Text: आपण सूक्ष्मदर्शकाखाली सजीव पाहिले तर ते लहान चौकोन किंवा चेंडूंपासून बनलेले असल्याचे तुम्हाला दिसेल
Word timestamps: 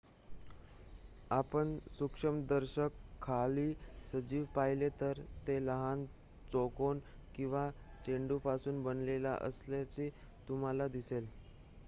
आपण 1.31 1.73
सूक्ष्मदर्शकाखाली 1.89 3.65
सजीव 4.05 4.45
पाहिले 4.55 4.89
तर 4.99 5.21
ते 5.47 5.57
लहान 5.61 6.05
चौकोन 6.51 6.99
किंवा 7.35 7.69
चेंडूंपासून 8.05 8.81
बनलेले 8.83 9.35
असल्याचे 9.41 10.09
तुम्हाला 10.47 10.87
दिसेल 10.91 11.27